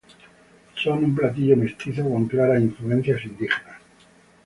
[0.73, 3.79] Son un platillo mestizo, con claras influencias indígenas.